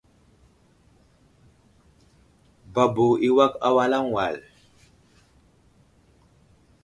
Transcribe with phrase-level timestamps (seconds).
[2.73, 4.37] Babo i awak awalaŋ wal.